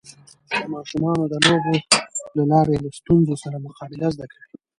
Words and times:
ماشومان 0.73 1.19
د 1.31 1.33
لوبو 1.45 1.75
له 2.35 2.43
لارې 2.51 2.75
له 2.83 2.89
ستونزو 2.99 3.33
سره 3.43 3.57
مقابله 3.65 4.07
زده 4.15 4.25
کوي. 4.33 4.47